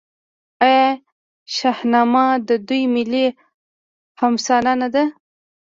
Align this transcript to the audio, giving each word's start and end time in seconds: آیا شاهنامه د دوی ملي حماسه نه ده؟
آیا 0.65 0.87
شاهنامه 1.55 2.25
د 2.47 2.49
دوی 2.67 2.83
ملي 2.95 3.25
حماسه 4.19 4.57
نه 4.81 4.87
ده؟ 4.93 5.03